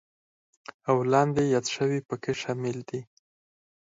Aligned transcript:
او 0.89 0.97
لاندې 1.11 1.43
یاد 1.53 1.65
شوي 1.75 1.99
پکې 2.07 2.33
شامل 2.41 2.77
دي: 2.89 3.01